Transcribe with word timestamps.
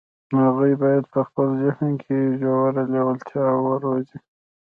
هغوی 0.41 0.73
بايد 0.81 1.03
په 1.13 1.19
خپل 1.27 1.47
ذهن 1.63 1.91
کې 2.03 2.17
ژوره 2.39 2.83
لېوالتیا 2.93 3.47
وروزي. 3.67 4.17